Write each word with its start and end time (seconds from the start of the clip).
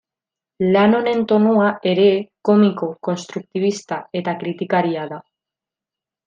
Lan 0.75 0.95
honen 0.99 1.19
tonua 1.31 1.67
ere 1.91 2.07
komiko, 2.49 2.89
kostunbrista 3.09 4.01
eta 4.23 4.35
kritikaria 4.41 5.05
da. 5.15 5.21